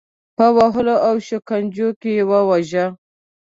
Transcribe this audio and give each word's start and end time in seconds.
په 0.37 0.45
وهلو 0.57 0.95
او 1.07 1.15
شکنجو 1.27 1.89
کې 2.01 2.13
وواژه. 2.29 2.85